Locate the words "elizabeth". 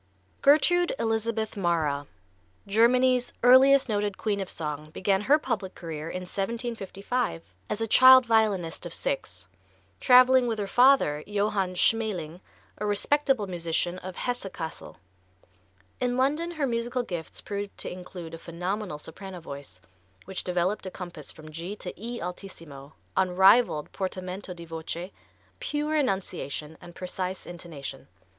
0.97-1.55